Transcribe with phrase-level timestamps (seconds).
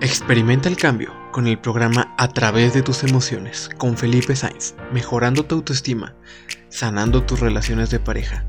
[0.00, 5.44] Experimenta el cambio con el programa A través de tus emociones con Felipe Sainz, mejorando
[5.44, 6.14] tu autoestima,
[6.68, 8.44] sanando tus relaciones de pareja.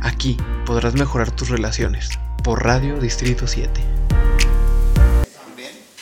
[0.00, 2.08] Aquí podrás mejorar tus relaciones
[2.44, 3.80] por Radio Distrito 7.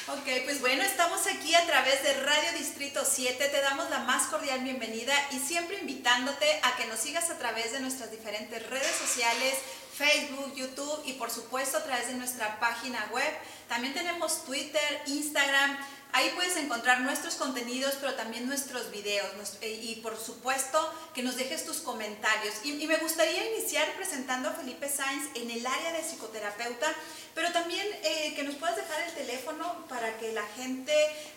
[0.09, 3.43] Ok, pues bueno, estamos aquí a través de Radio Distrito 7.
[3.43, 7.73] Te damos la más cordial bienvenida y siempre invitándote a que nos sigas a través
[7.73, 9.55] de nuestras diferentes redes sociales,
[10.01, 13.31] Facebook, YouTube y por supuesto a través de nuestra página web.
[13.69, 15.77] También tenemos Twitter, Instagram.
[16.13, 19.29] Ahí puedes encontrar nuestros contenidos, pero también nuestros videos.
[19.61, 22.55] Eh, y por supuesto que nos dejes tus comentarios.
[22.65, 26.93] Y, me gustaría iniciar presentando a Felipe Sainz en el área de psicoterapeuta,
[27.35, 30.93] pero también eh, que nos puedas dejar el teléfono para que la gente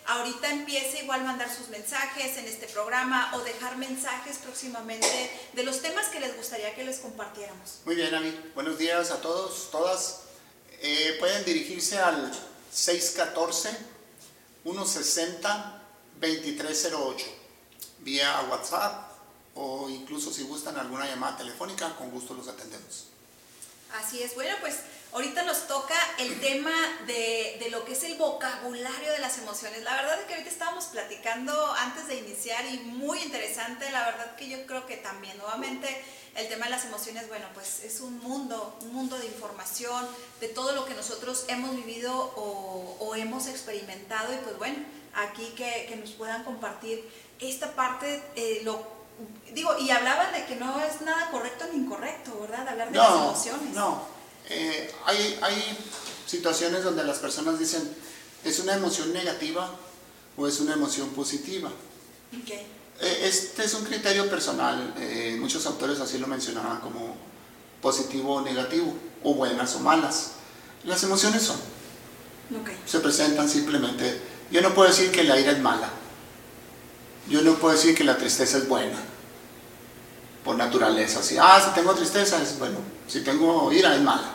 [0.06, 5.62] ahorita empiece igual a mandar sus mensajes en este programa o dejar mensajes próximamente de
[5.62, 7.80] los temas que les gustaría que les compartiéramos.
[7.84, 8.34] Muy bien, Ami.
[8.54, 10.22] Buenos días a todos, todas.
[10.82, 12.32] Eh, pueden dirigirse al
[12.72, 13.93] 614.
[14.64, 17.24] 160-2308
[18.00, 19.12] vía WhatsApp
[19.54, 23.06] o incluso si gustan alguna llamada telefónica, con gusto los atendemos.
[23.94, 24.76] Así es, bueno, pues
[25.14, 26.74] ahorita nos toca el tema
[27.06, 29.82] de, de, lo que es el vocabulario de las emociones.
[29.84, 34.34] La verdad es que ahorita estábamos platicando antes de iniciar y muy interesante, la verdad
[34.36, 35.88] que yo creo que también nuevamente
[36.34, 40.06] el tema de las emociones, bueno, pues es un mundo, un mundo de información,
[40.40, 44.78] de todo lo que nosotros hemos vivido o, hemos experimentado y pues bueno,
[45.14, 48.84] aquí que, nos puedan compartir esta parte, eh, lo,
[49.52, 52.68] digo, y hablaban de que no es nada correcto ni incorrecto, ¿verdad?
[52.68, 53.70] Hablar de las emociones.
[53.72, 54.13] No,
[54.48, 55.78] eh, hay, hay
[56.26, 57.82] situaciones donde las personas dicen,
[58.44, 59.70] ¿es una emoción negativa
[60.36, 61.70] o es una emoción positiva?
[62.42, 62.66] Okay.
[63.00, 67.16] Eh, este es un criterio personal, eh, muchos autores así lo mencionaban como
[67.80, 70.32] positivo o negativo, o buenas o malas.
[70.84, 71.56] Las emociones son.
[72.86, 74.20] Se presentan simplemente.
[74.50, 75.88] Yo no puedo decir que la ira es mala.
[77.28, 78.98] Yo no puedo decir que la tristeza es buena.
[80.44, 81.22] Por naturaleza.
[81.22, 82.78] Si, ah, si tengo tristeza es bueno.
[83.08, 84.34] Si tengo ira es mala.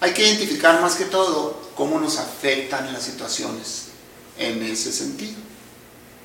[0.00, 3.84] Hay que identificar más que todo cómo nos afectan las situaciones
[4.36, 5.38] en ese sentido.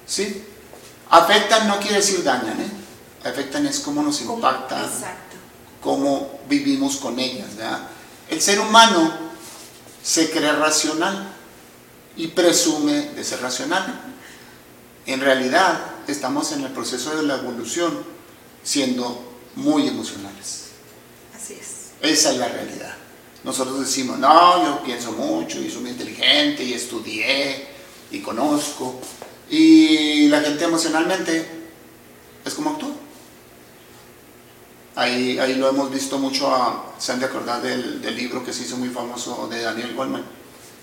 [0.05, 0.43] ¿Sí?
[1.09, 2.71] Afectan no quiere decir dañan, ¿eh?
[3.23, 4.85] Afectan es cómo nos impactan,
[5.81, 7.49] cómo vivimos con ellas.
[8.29, 9.13] El ser humano
[10.03, 11.33] se cree racional
[12.15, 14.01] y presume de ser racional.
[15.05, 18.16] En realidad estamos en el proceso de la evolución
[18.67, 19.23] siendo
[19.55, 20.71] muy emocionales.
[21.33, 21.91] Así es.
[22.01, 22.95] Esa es la realidad.
[23.45, 27.65] Nosotros decimos, no, yo pienso mucho y soy muy inteligente y estudié
[28.11, 28.99] y conozco,
[29.49, 31.47] y la gente emocionalmente
[32.43, 32.91] es como actúa.
[34.95, 38.51] Ahí, ahí lo hemos visto mucho, a, se han de acordar del, del, libro que
[38.51, 40.25] se hizo muy famoso de Daniel Goldman,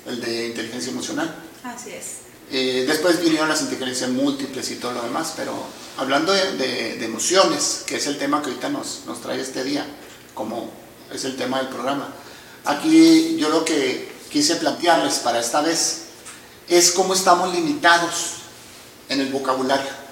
[0.06, 1.34] el de inteligencia emocional.
[1.62, 2.19] Así es.
[2.50, 5.53] Eh, después vinieron las inteligencias múltiples y todo lo demás, pero
[5.97, 9.87] hablando de, de, emociones, que es el tema que ahorita nos, nos trae este día,
[10.34, 10.71] como
[11.12, 12.09] es el tema del programa,
[12.65, 16.05] aquí yo lo que quise plantearles para esta vez
[16.69, 18.34] es cómo estamos limitados
[19.09, 20.05] en el vocabulario.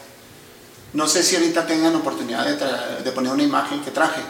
[0.93, 4.21] No sé si ahorita tengan oportunidad de, poner una imagen que traje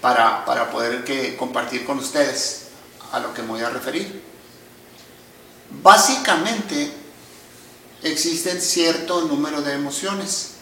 [0.00, 2.66] para, para, poder que, compartir con ustedes
[3.12, 4.33] a lo que me voy a referir.
[5.84, 6.90] Básicamente
[8.02, 10.52] existen cierto número de emociones.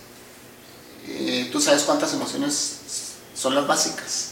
[1.06, 2.78] Eh, ¿Tú sabes cuántas emociones
[3.32, 4.30] son las básicas?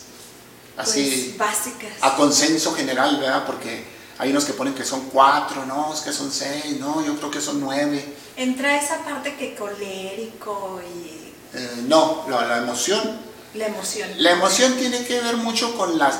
[0.76, 1.92] Así, pues, básicas.
[2.00, 3.46] A consenso general, ¿verdad?
[3.46, 3.84] Porque
[4.18, 7.30] hay unos que ponen que son cuatro, no, es que son seis, no, yo creo
[7.30, 8.16] que son nueve.
[8.36, 11.32] Entra esa parte que colérico y...
[11.56, 13.16] Eh, no, la, emoción.
[13.54, 14.10] La emoción.
[14.18, 16.10] La emoción tiene que ver mucho con la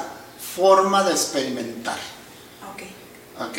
[0.55, 1.99] forma de experimentar.
[2.73, 3.49] Ok.
[3.49, 3.59] Ok.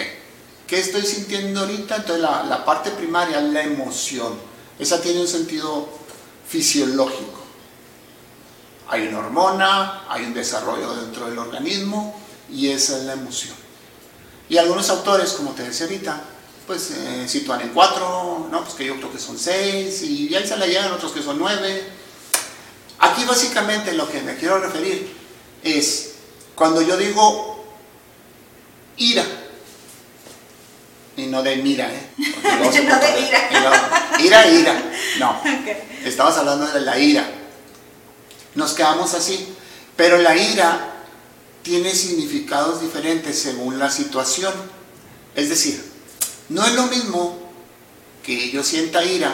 [0.71, 1.97] ¿Qué estoy sintiendo ahorita?
[1.97, 4.33] Entonces la, la parte primaria es la emoción.
[4.79, 5.89] Esa tiene un sentido
[6.47, 7.41] fisiológico.
[8.87, 12.17] Hay una hormona, hay un desarrollo dentro del organismo
[12.49, 13.53] y esa es la emoción.
[14.47, 16.21] Y algunos autores, como te decía ahorita,
[16.65, 18.63] pues eh, sitúan en cuatro, ¿no?
[18.63, 21.37] Pues que yo creo que son seis, y ya se le llegan otros que son
[21.37, 21.85] nueve.
[22.99, 25.17] Aquí básicamente lo que me quiero referir
[25.63, 26.13] es
[26.55, 27.65] cuando yo digo
[28.95, 29.25] ira,
[31.31, 32.09] no de mira, ¿eh?
[32.17, 34.19] no de ira.
[34.19, 34.91] ira, ira.
[35.17, 35.41] No.
[36.05, 37.25] Estamos hablando de la ira.
[38.55, 39.55] Nos quedamos así.
[39.95, 40.93] Pero la ira
[41.63, 44.53] tiene significados diferentes según la situación.
[45.33, 45.81] Es decir,
[46.49, 47.39] no es lo mismo
[48.23, 49.33] que yo sienta ira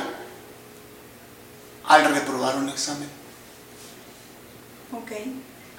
[1.85, 3.09] al reprobar un examen.
[4.93, 5.11] Ok.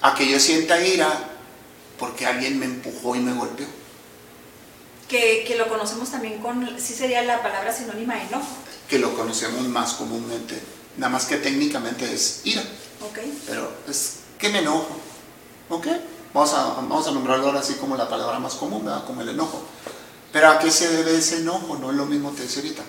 [0.03, 1.09] A que yo sienta ira
[1.99, 3.67] porque alguien me empujó y me golpeó.
[5.09, 8.47] Que, que, lo conocemos también con, sí sería la palabra sinónima enojo.
[8.89, 10.61] Que lo conocemos más comúnmente,
[10.99, 12.63] nada más que técnicamente es ira.
[13.01, 13.19] Ok.
[13.47, 14.97] Pero es que me enojo.
[15.71, 15.87] ¿Ok?
[16.35, 19.05] Vamos a, vamos a nombrarlo ahora así como la palabra más común, ¿verdad?
[19.07, 19.63] Como el enojo.
[20.33, 21.77] Pero ¿a qué se debe ese enojo?
[21.77, 22.83] No es lo mismo te decía ahorita.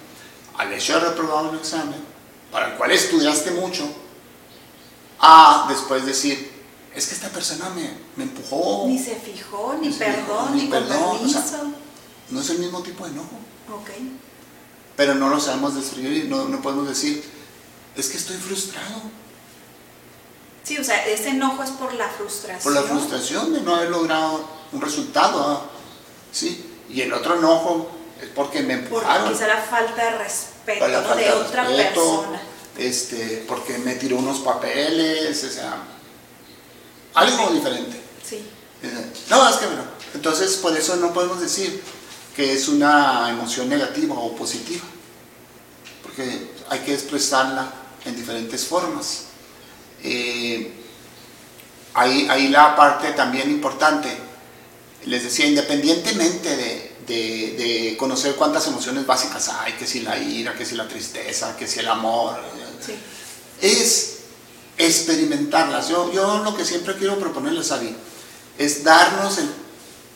[0.57, 2.03] Al hecho de reprobado un examen,
[2.51, 3.87] para el cual estudiaste mucho,
[5.19, 6.51] a después decir,
[6.93, 8.85] es que esta persona me, me empujó.
[8.87, 11.19] Ni se fijó, ni, perdón, ni, perdón.
[12.31, 13.37] No es el mismo tipo de enojo.
[13.73, 13.89] Ok.
[14.95, 17.23] Pero no lo sabemos describir, no, no podemos decir,
[17.95, 19.01] es que estoy frustrado.
[20.63, 22.61] Sí, o sea, ese enojo es por la frustración.
[22.61, 25.41] Por la frustración de no haber logrado un resultado.
[25.41, 25.65] ¿ah?
[26.31, 26.65] Sí.
[26.89, 27.89] Y el otro enojo
[28.21, 29.23] es porque me empujaron.
[29.23, 32.41] Porque quizá la falta de respeto de, otra persona.
[32.77, 35.83] Este, porque me tiró unos papeles, o sea,
[37.15, 37.99] algo diferente.
[38.23, 38.47] Sí.
[38.83, 39.83] Eh, no, es que no.
[40.13, 41.81] Entonces, por eso no podemos decir
[42.35, 44.83] que es una emoción negativa o positiva.
[46.03, 47.71] Porque hay que expresarla
[48.05, 49.25] en diferentes formas.
[50.03, 50.71] Eh,
[51.93, 54.09] ahí, ahí la parte también importante,
[55.05, 60.65] les decía, independientemente de, de, conocer cuántas emociones básicas hay, que si la ira, que
[60.65, 62.39] si la tristeza, que si el amor,
[63.61, 64.19] es
[64.77, 65.89] experimentarlas.
[65.89, 67.79] Yo, yo lo que siempre quiero proponerles a
[68.57, 69.49] es darnos el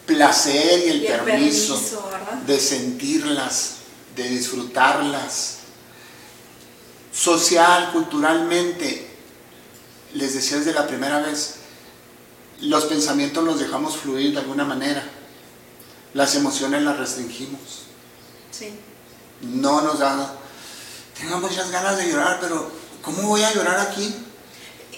[0.05, 2.09] placer y el, permiso,
[2.45, 3.75] de sentirlas,
[4.15, 5.57] de disfrutarlas.
[7.11, 9.07] Social, culturalmente,
[10.13, 11.55] les decía desde la primera vez,
[12.61, 15.03] los pensamientos los dejamos fluir de alguna manera,
[16.13, 17.83] las emociones las restringimos.
[18.51, 18.71] Sí.
[19.41, 20.35] No nos da,
[21.19, 22.71] tengo muchas ganas de llorar, pero
[23.01, 24.15] ¿cómo voy a llorar aquí?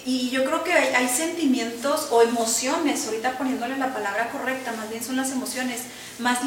[0.06, 5.02] Y yo creo que hay, sentimientos o emociones, ahorita poniéndole la palabra correcta, más bien
[5.04, 5.80] son las emociones
[6.20, 6.38] más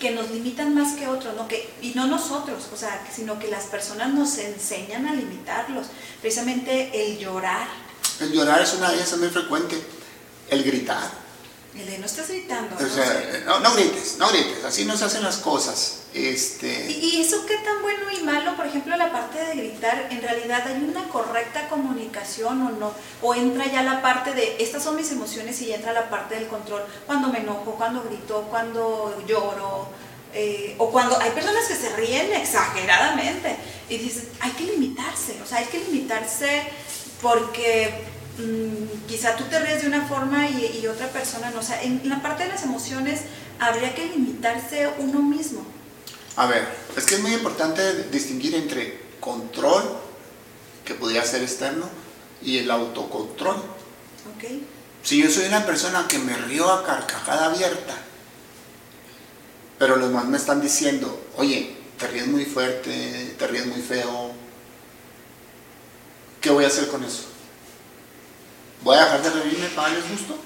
[0.00, 1.48] que nos limitan más que otros, ¿no?
[1.48, 5.86] que, y no nosotros, o sea, sino que las personas nos enseñan a limitarlos.
[6.20, 7.68] Precisamente el llorar,
[8.20, 9.80] el llorar es una de ellas, muy frecuente.
[10.48, 11.10] El gritar.
[11.74, 12.76] El de no estás gritando.
[12.78, 13.60] ¿no?
[13.60, 16.03] no, grites, no grites, así no se hacen las cosas.
[16.14, 16.92] Este...
[16.92, 18.56] ¿Y, eso qué tan bueno y malo?
[18.56, 22.94] Por ejemplo, la parte de gritar, ¿en realidad hay una correcta comunicación o no?
[23.20, 26.46] ¿O entra ya la parte de, estas son mis emociones y entra la parte del
[26.46, 26.84] control?
[27.06, 29.88] Cuando me enojo, cuando grito, cuando lloro,
[30.36, 33.56] eh, o cuando hay personas que se ríen exageradamente
[33.88, 36.62] y dices, hay que limitarse, o sea, hay que limitarse
[37.22, 37.92] porque
[38.38, 41.60] mm, quizá tú te ríes de una forma y, otra persona no.
[41.60, 43.22] O sea, en la parte de las emociones
[43.58, 45.64] habría que limitarse uno mismo.
[46.36, 46.66] A ver,
[46.96, 49.82] es que es muy importante distinguir entre control,
[50.84, 51.88] que podría ser externo,
[52.42, 53.56] y el autocontrol.
[54.36, 54.66] Okay.
[55.02, 57.94] Si yo soy una persona que me río a carcajada abierta,
[59.78, 64.32] pero los demás me están diciendo, oye, te ríes muy fuerte, te ríes muy feo,
[66.40, 67.24] ¿qué voy a hacer con eso?
[68.82, 70.38] ¿Voy a dejar de reírme para darles gusto?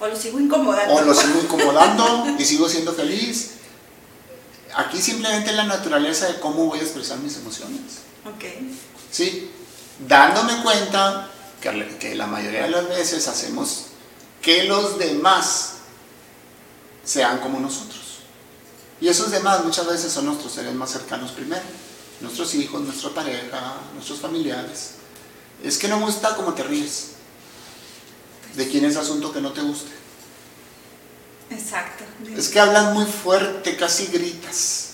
[0.00, 0.94] O lo sigo incomodando.
[0.94, 3.52] O lo sigo incomodando y sigo siendo feliz.
[4.74, 7.80] Aquí simplemente es la naturaleza de cómo voy a expresar mis emociones.
[8.24, 8.44] Ok.
[9.10, 9.50] Sí,
[10.06, 11.30] dándome cuenta
[11.60, 13.86] que, que la mayoría de las veces hacemos
[14.40, 15.74] que los demás
[17.04, 18.00] sean como nosotros.
[19.00, 21.62] Y esos demás muchas veces son nuestros seres más cercanos primero
[22.22, 24.92] nuestros hijos, nuestra pareja, nuestros familiares.
[25.62, 27.08] Es que no gusta cómo te ríes.
[28.54, 29.90] ¿De quién es asunto que no te guste?
[31.52, 32.04] Exacto.
[32.36, 34.88] Es que hablan muy fuerte, casi gritas.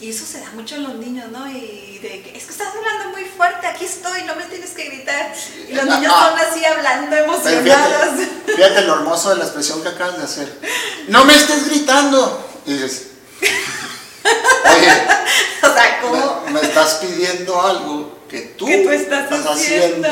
[0.00, 1.48] Y eso se da mucho en los niños, ¿no?
[1.48, 4.86] Y de que es que estás hablando muy fuerte, aquí estoy, no me tienes que
[4.86, 5.32] gritar.
[5.68, 8.16] Y los niños son así hablando emocionados.
[8.16, 10.58] Fíjate, fíjate, lo hermoso de la expresión que acabas de hacer.
[11.06, 12.50] No me estés gritando.
[12.66, 13.10] Y dices,
[15.62, 16.46] o sea, ¿cómo?
[16.50, 20.08] Me, estás pidiendo algo que tú, estás, haciendo.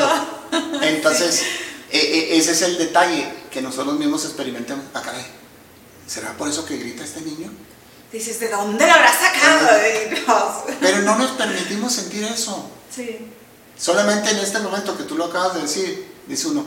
[0.83, 1.43] Entonces,
[1.91, 4.85] e, e, ese es el detalle que nosotros mismos experimentamos.
[4.93, 5.21] Acá, ah,
[6.07, 7.51] ¿será por eso que grita este niño?
[8.11, 10.65] Dices, ¿de dónde lo habrá sacado?
[10.79, 12.69] Pero no nos permitimos sentir eso.
[12.93, 13.27] Sí.
[13.77, 16.65] Solamente en este momento que tú lo acabas de decir, dice uno,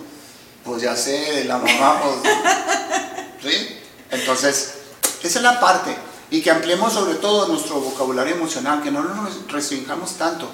[0.65, 3.53] pues ya sé, de la mamá, pues.
[3.53, 3.79] ¿Sí?
[4.11, 4.75] Entonces,
[5.23, 5.95] esa es la parte
[6.31, 10.49] y que ampliemos sobre todo nuestro vocabulario emocional, que no nos restringamos tanto.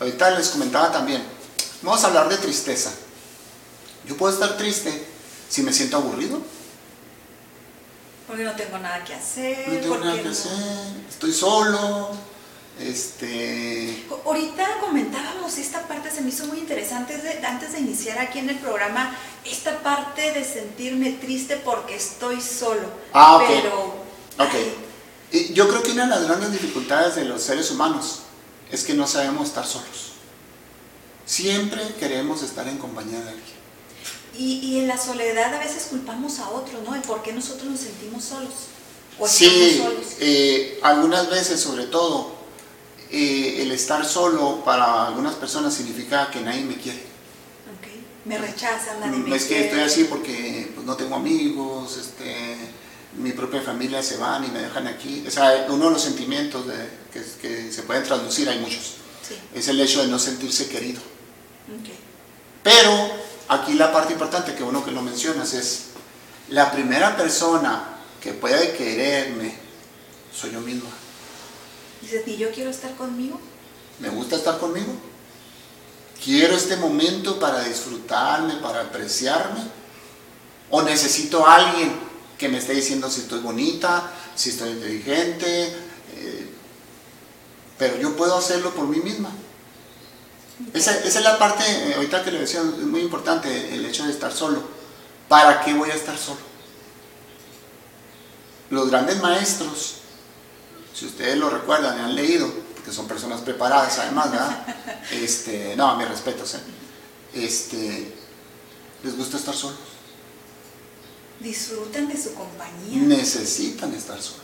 [0.00, 1.22] Ahorita les comentaba también,
[1.82, 2.90] vamos a hablar de tristeza.
[4.06, 5.06] Yo puedo estar triste
[5.48, 6.40] si me siento aburrido.
[8.26, 9.68] Porque no tengo nada que hacer.
[9.68, 10.52] No tengo nada que hacer,
[11.08, 12.10] estoy solo.
[12.78, 14.04] Este...
[14.24, 18.58] Ahorita comentábamos esta parte, se me hizo muy interesante antes de, iniciar aquí en el
[18.58, 22.88] programa, esta parte de sentirme triste porque estoy solo.
[23.14, 23.44] Ah, ok.
[23.48, 24.04] Pero,
[24.38, 25.54] ok.
[25.54, 28.20] yo creo que una de las grandes dificultades de los seres humanos
[28.70, 30.12] es que no sabemos estar solos.
[31.24, 33.56] Siempre queremos estar en compañía de alguien.
[34.38, 36.96] Y, en la soledad a veces culpamos a otro, ¿no?
[36.96, 38.52] ¿Y por qué nosotros nos sentimos solos?
[39.26, 39.82] sí,
[40.20, 42.34] eh, algunas veces sobre todo,
[43.10, 47.02] eh, el estar solo para algunas personas significa que nadie me quiere.
[47.78, 48.04] Okay.
[48.26, 52.56] Me rechazan, nadie me Es que estoy así porque pues, no tengo amigos, este,
[53.16, 55.24] mi propia familia se van y me dejan aquí.
[55.26, 56.66] O sea, uno de los sentimientos
[57.40, 58.96] que, se pueden traducir, hay muchos,
[59.54, 61.00] es el hecho de no sentirse querido.
[61.80, 61.98] Okay.
[62.62, 63.15] Pero
[63.56, 65.86] aquí la parte importante, que uno que lo mencionas, es
[66.48, 67.82] la primera persona
[68.20, 69.54] que puede quererme,
[70.32, 70.90] soy yo misma.
[72.00, 73.40] Dice, ¿y yo quiero estar conmigo?
[73.98, 74.92] ¿Me gusta estar conmigo?
[76.22, 79.60] ¿Quiero este momento para disfrutarme, para apreciarme?
[80.70, 81.92] ¿O necesito a alguien
[82.38, 85.74] que me esté diciendo si estoy bonita, si estoy inteligente?
[86.16, 86.50] Eh,
[87.78, 89.30] pero yo puedo hacerlo por mí misma.
[90.72, 94.04] Esa, esa, es la parte, eh, ahorita que le decía, es muy importante el hecho
[94.04, 94.62] de estar solo.
[95.28, 96.40] ¿Para qué voy a estar solo?
[98.70, 99.96] Los grandes maestros,
[100.94, 104.66] si ustedes lo recuerdan y han leído, porque son personas preparadas además, ¿verdad?
[105.12, 106.60] Este, no, a mis respetos, ¿eh?
[107.34, 108.14] Este,
[109.04, 109.78] les gusta estar solos.
[111.38, 113.02] Disfrutan de su compañía.
[113.02, 114.40] Necesitan estar solos.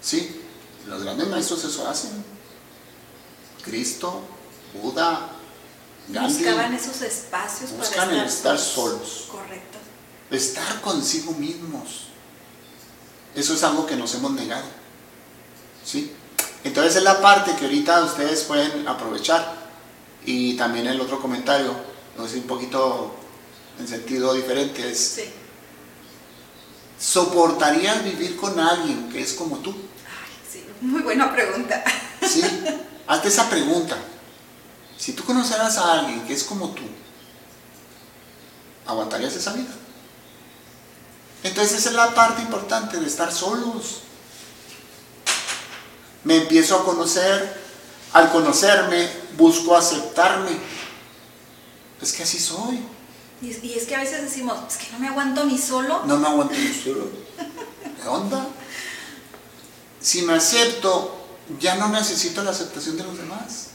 [0.00, 0.40] Sí,
[0.86, 2.10] los grandes maestros eso hacen.
[3.62, 4.22] Cristo,
[4.74, 5.30] Buda,
[6.08, 6.44] Gandhi.
[6.44, 9.28] Buscaban esos espacios buscan para estar, estar solos.
[9.30, 9.78] Correcto.
[10.30, 12.06] Estar consigo mismos.
[13.34, 14.66] Eso es algo que nos hemos negado.
[15.84, 16.12] ¿Sí?
[16.64, 19.60] Entonces es la parte que ahorita ustedes pueden aprovechar.
[20.24, 21.74] Y también el otro comentario,
[22.16, 23.14] no sé, un poquito
[23.78, 25.24] en sentido diferente, es, sí.
[26.98, 29.70] ¿soportarías vivir con alguien que es como tú?
[29.70, 31.82] Ay, sí, muy buena pregunta.
[32.20, 32.42] Sí,
[33.10, 33.96] hazte esa pregunta.
[34.96, 36.82] Si tú conoceras a alguien que es como tú,
[38.86, 39.70] ¿aguantarías esa vida?
[41.42, 44.02] Entonces esa es la parte importante de estar solos.
[46.22, 47.60] Me empiezo a conocer,
[48.12, 50.52] al conocerme busco aceptarme.
[52.00, 52.80] Es que así soy.
[53.42, 56.02] Y es, que a veces decimos, es que no me aguanto ni solo.
[56.04, 57.08] No me aguanto ni solo.
[58.02, 58.46] ¿Qué onda?
[60.00, 61.19] Si me acepto,
[61.58, 63.68] ya no necesito la aceptación de los demás.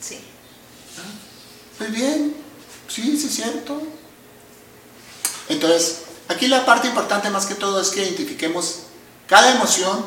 [0.00, 0.18] Sí.
[1.78, 2.36] Pues bien,
[2.88, 3.82] sí, sí es cierto.
[5.48, 8.78] Entonces, Aquí la parte importante más que todo es que identifiquemos
[9.26, 10.02] cada emoción,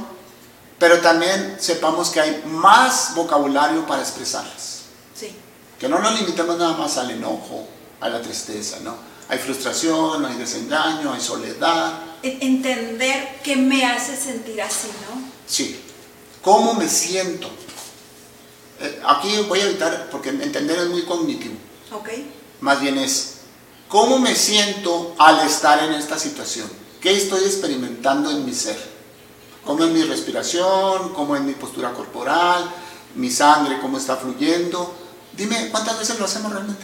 [0.79, 4.81] pero también sepamos que hay más vocabulario para expresarlas.
[5.13, 5.35] Sí.
[5.79, 7.67] Que no nos limitemos nada más al enojo,
[8.01, 8.95] a la tristeza, ¿no?
[9.29, 11.99] Hay frustración, hay desengaño, hay soledad.
[12.23, 15.21] Entender qué me hace sentir así, ¿no?
[15.47, 15.81] Sí.
[16.45, 17.49] ¿Cómo me siento?
[18.79, 21.55] Eh, aquí voy a evitar, porque entender es muy cognitivo.
[21.91, 22.09] Ok.
[22.61, 23.35] Más bien es,
[23.87, 26.67] ¿Cómo me siento al estar en esta situación?
[26.99, 28.77] ¿Qué estoy experimentando en mi ser?
[29.63, 31.13] ¿Cómo es mi respiración?
[31.13, 32.69] ¿Cómo es mi postura corporal?
[33.15, 33.79] ¿Mi sangre?
[33.79, 34.93] ¿Cómo está fluyendo?
[35.37, 36.83] Dime, ¿cuántas veces lo hacemos realmente?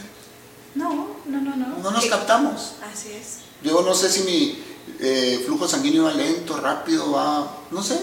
[0.75, 1.77] No, no, no, no.
[1.79, 2.73] No nos captamos.
[2.93, 3.39] Así es.
[3.63, 4.63] Yo no sé si mi
[4.99, 7.57] eh, flujo sanguíneo va lento, rápido, va...
[7.71, 7.99] no sé.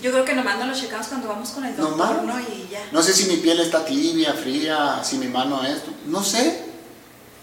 [0.00, 2.38] Yo creo que nomás nos lo checamos cuando vamos con el doctor, ¿no?
[2.38, 2.88] Y ya.
[2.92, 5.82] No sé si mi piel está tibia, fría, si mi mano es...
[6.06, 6.64] No sé.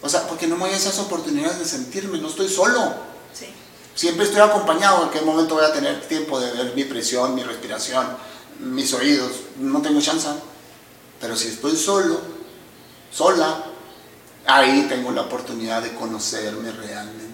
[0.02, 2.96] O sea, porque no me doy esas oportunidades de sentirme, no estoy solo.
[3.34, 3.48] Sí.
[3.94, 7.44] Siempre estoy acompañado, en qué momento voy a tener tiempo de ver mi presión, mi
[7.44, 8.06] respiración,
[8.60, 10.28] mis oídos, no tengo chance.
[11.20, 12.22] Pero si estoy solo,
[13.12, 13.64] sola,
[14.46, 17.25] ahí tengo la oportunidad de conocerme realmente.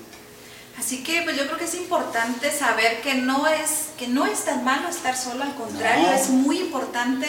[0.81, 4.45] Así que pues yo creo que es importante saber que no es, que no es
[4.45, 7.27] tan malo estar solo, al contrario, es muy importante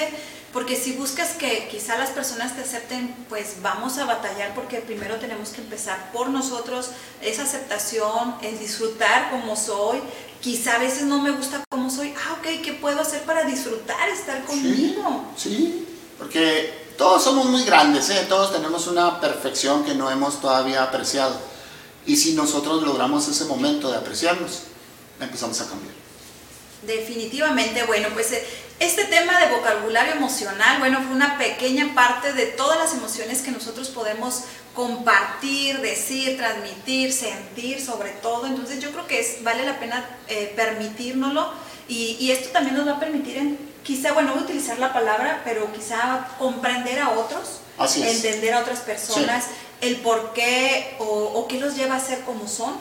[0.55, 5.17] porque si buscas que quizá las personas te acepten, pues vamos a batallar porque primero
[5.17, 10.01] tenemos que empezar por nosotros, esa aceptación, el disfrutar como soy.
[10.41, 12.15] Quizá a veces no me gusta como soy.
[12.17, 15.27] Ah, ok, ¿qué puedo hacer para disfrutar estar conmigo?
[15.37, 15.87] Sí,
[16.19, 18.25] porque todos somos muy grandes, ¿eh?
[18.31, 21.52] todos tenemos una perfección que no hemos todavía apreciado.
[22.07, 24.63] Y si nosotros logramos ese momento de apreciarnos,
[25.21, 25.95] empezamos a cambiar.
[26.83, 28.45] Definitivamente, bueno, pues eh,
[28.81, 33.53] este tema de vocabulario emocional, bueno, fue una pequeña parte de todas las emociones que
[33.53, 34.43] nosotros podemos
[34.75, 38.47] compartir, decir, transmitir, sentir sobre todo.
[38.47, 41.53] Entonces yo creo que es, vale la pena eh, permitírnoslo
[41.89, 46.27] y, esto también nos va a permitir, en, quizá, bueno, utilizar la palabra, pero quizá
[46.39, 47.61] comprender a otros,
[47.97, 49.45] entender a otras personas
[49.83, 52.75] el por qué o, qué los lleva a ser como son.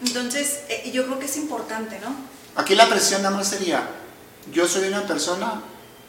[0.00, 2.14] Entonces, eh, yo creo que es importante, ¿no?
[2.54, 3.88] Aquí la presión nada más sería,
[4.52, 5.60] yo soy una persona,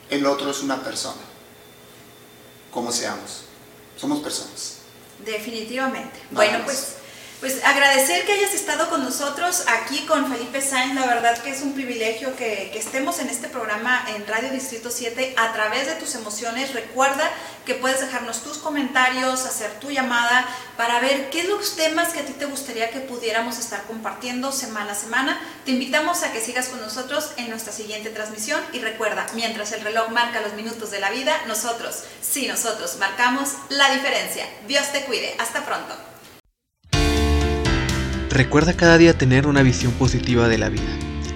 [0.09, 1.21] el otro es una persona.
[2.71, 3.45] Como seamos,
[3.97, 4.77] somos personas.
[5.25, 6.19] Definitivamente.
[6.31, 6.98] bueno, pues
[7.39, 11.61] pues agradecer que hayas estado con nosotros aquí con Felipe Sainz, la verdad que es
[11.61, 16.15] un privilegio que, estemos en este programa en Radio Distrito 7 a través de tus
[16.15, 16.73] emociones.
[16.73, 17.29] Recuerda
[17.65, 22.25] que puedes dejarnos tus comentarios, hacer tu llamada para ver qué los temas que a
[22.25, 25.39] ti te gustaría que pudiéramos estar compartiendo semana a semana.
[25.65, 29.81] Te invitamos a que sigas con nosotros en nuestra siguiente transmisión y recuerda, mientras el
[29.81, 34.45] reloj marca los minutos de la vida, nosotros, sí, nosotros marcamos la diferencia.
[34.67, 35.35] Dios te cuide.
[35.37, 36.08] Hasta pronto.
[38.29, 40.83] Recuerda cada día tener una visión positiva de la vida.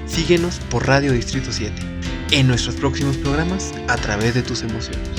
[0.06, 1.74] Síguenos por Radio Distrito 7
[2.32, 5.10] en nuestros próximos programas a través de tus emociones.